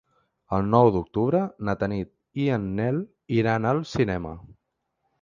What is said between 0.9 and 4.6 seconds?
d'octubre na Tanit i en Nel iran al cinema.